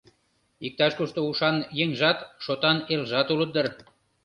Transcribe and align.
Иктаж-кушто 0.67 1.19
ушан 1.29 1.57
еҥжат, 1.83 2.19
шотан 2.43 2.77
элжат 2.93 3.27
улыт 3.33 3.49
дыр. 3.55 3.67